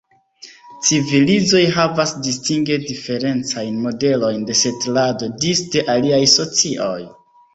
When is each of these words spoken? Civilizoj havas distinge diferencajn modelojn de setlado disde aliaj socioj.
Civilizoj 0.85 1.59
havas 1.73 2.13
distinge 2.27 2.77
diferencajn 2.85 3.77
modelojn 3.83 4.41
de 4.47 4.57
setlado 4.63 5.31
disde 5.45 5.87
aliaj 5.97 6.23
socioj. 6.35 6.99